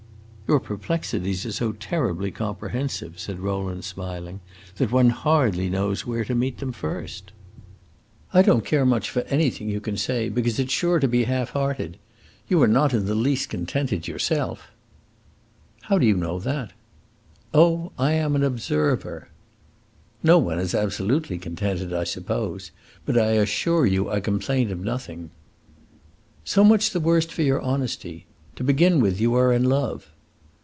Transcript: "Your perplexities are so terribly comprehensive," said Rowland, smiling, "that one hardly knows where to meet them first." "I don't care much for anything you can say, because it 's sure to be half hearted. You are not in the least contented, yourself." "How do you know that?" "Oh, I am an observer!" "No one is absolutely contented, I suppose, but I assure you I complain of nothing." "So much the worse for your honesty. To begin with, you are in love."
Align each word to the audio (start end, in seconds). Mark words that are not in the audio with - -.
"Your 0.51 0.59
perplexities 0.59 1.45
are 1.45 1.51
so 1.53 1.71
terribly 1.71 2.29
comprehensive," 2.29 3.21
said 3.21 3.39
Rowland, 3.39 3.85
smiling, 3.85 4.41
"that 4.75 4.91
one 4.91 5.09
hardly 5.11 5.69
knows 5.69 6.05
where 6.05 6.25
to 6.25 6.35
meet 6.35 6.57
them 6.57 6.73
first." 6.73 7.31
"I 8.33 8.41
don't 8.41 8.65
care 8.65 8.85
much 8.85 9.09
for 9.09 9.21
anything 9.29 9.69
you 9.69 9.79
can 9.79 9.95
say, 9.95 10.27
because 10.27 10.59
it 10.59 10.69
's 10.69 10.73
sure 10.73 10.99
to 10.99 11.07
be 11.07 11.23
half 11.23 11.51
hearted. 11.51 11.95
You 12.49 12.61
are 12.63 12.67
not 12.67 12.93
in 12.93 13.05
the 13.05 13.15
least 13.15 13.47
contented, 13.47 14.09
yourself." 14.09 14.71
"How 15.83 15.97
do 15.97 16.05
you 16.05 16.17
know 16.17 16.37
that?" 16.39 16.73
"Oh, 17.53 17.93
I 17.97 18.11
am 18.15 18.35
an 18.35 18.43
observer!" 18.43 19.29
"No 20.21 20.37
one 20.37 20.59
is 20.59 20.75
absolutely 20.75 21.37
contented, 21.37 21.93
I 21.93 22.03
suppose, 22.03 22.71
but 23.05 23.17
I 23.17 23.37
assure 23.39 23.85
you 23.85 24.09
I 24.09 24.19
complain 24.19 24.69
of 24.69 24.81
nothing." 24.81 25.29
"So 26.43 26.61
much 26.65 26.89
the 26.89 26.99
worse 26.99 27.25
for 27.27 27.41
your 27.41 27.61
honesty. 27.61 28.25
To 28.57 28.65
begin 28.65 28.99
with, 28.99 29.21
you 29.21 29.33
are 29.35 29.53
in 29.53 29.63
love." 29.63 30.09